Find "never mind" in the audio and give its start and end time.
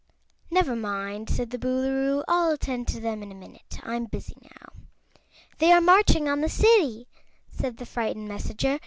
0.49-1.29